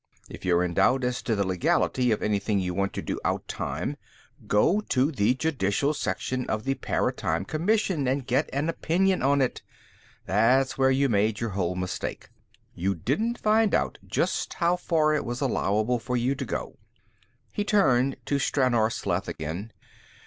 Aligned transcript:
If 0.31 0.45
you're 0.45 0.63
in 0.63 0.73
doubt 0.73 1.03
as 1.03 1.21
to 1.21 1.35
the 1.35 1.45
legality 1.45 2.09
of 2.09 2.23
anything 2.23 2.57
you 2.59 2.73
want 2.73 2.91
to 2.93 3.03
do 3.03 3.19
outtime, 3.23 3.97
go 4.47 4.81
to 4.89 5.11
the 5.11 5.35
Judicial 5.35 5.93
Section 5.93 6.47
of 6.49 6.63
the 6.63 6.73
Paratime 6.73 7.45
Commission 7.45 8.07
and 8.07 8.25
get 8.25 8.49
an 8.51 8.67
opinion 8.67 9.21
on 9.21 9.41
it. 9.43 9.61
That's 10.25 10.75
where 10.75 10.89
you 10.89 11.07
made 11.07 11.39
your 11.39 11.51
whole 11.51 11.75
mistake. 11.75 12.29
You 12.73 12.95
didn't 12.95 13.37
find 13.37 13.75
out 13.75 13.99
just 14.03 14.55
how 14.55 14.75
far 14.75 15.13
it 15.13 15.23
was 15.23 15.39
allowable 15.39 15.99
for 15.99 16.17
you 16.17 16.33
to 16.33 16.45
go." 16.45 16.79
He 17.53 17.63
turned 17.63 18.15
to 18.25 18.39
Stranor 18.39 18.91
Sleth 18.91 19.27
again. 19.27 19.71